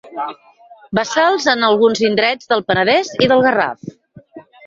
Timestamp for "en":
1.53-1.67